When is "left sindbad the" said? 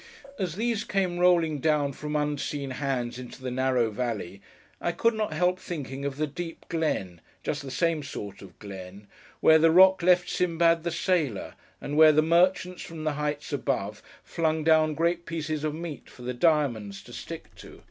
10.01-10.89